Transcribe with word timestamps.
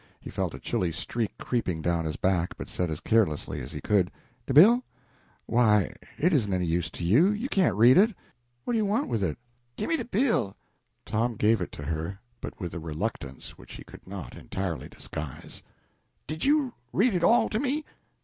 He 0.19 0.31
felt 0.31 0.55
a 0.55 0.59
chilly 0.59 0.91
streak 0.91 1.37
creeping 1.37 1.79
down 1.83 2.05
his 2.05 2.15
back, 2.15 2.57
but 2.57 2.67
said 2.67 2.89
as 2.89 3.01
carelessly 3.01 3.59
as 3.61 3.71
he 3.71 3.79
could 3.81 4.09
"The 4.47 4.53
bill? 4.55 4.83
Why, 5.45 5.93
it 6.17 6.33
isn't 6.33 6.51
any 6.51 6.65
use 6.65 6.89
to 6.89 7.03
you, 7.03 7.29
you 7.29 7.47
can't 7.47 7.75
read 7.75 7.99
it. 7.99 8.15
What 8.63 8.73
do 8.73 8.77
you 8.77 8.85
want 8.85 9.09
with 9.09 9.23
it?" 9.23 9.37
"Gimme 9.75 9.97
de 9.97 10.05
bill!" 10.05 10.57
Tom 11.05 11.35
gave 11.35 11.61
it 11.61 11.71
to 11.73 11.83
her, 11.83 12.17
but 12.41 12.59
with 12.59 12.73
a 12.73 12.79
reluctance 12.79 13.59
which 13.59 13.73
he 13.73 13.83
could 13.83 14.07
not 14.07 14.35
entirely 14.35 14.89
disguise. 14.89 15.61
"Did 16.25 16.45
you 16.45 16.73
read 16.91 17.13
it 17.13 17.23
all 17.23 17.47
to 17.49 17.59
me?" 17.59 17.85